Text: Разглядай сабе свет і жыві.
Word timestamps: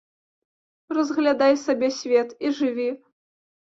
Разглядай 0.99 1.53
сабе 1.67 1.93
свет 2.01 2.29
і 2.45 2.59
жыві. 2.61 2.93